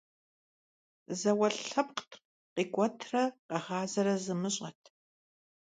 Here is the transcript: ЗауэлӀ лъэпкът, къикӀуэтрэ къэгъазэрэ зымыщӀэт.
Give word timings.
ЗауэлӀ 1.19 1.61
лъэпкът, 1.69 2.11
къикӀуэтрэ 2.53 3.23
къэгъазэрэ 3.47 4.15
зымыщӀэт. 4.23 4.81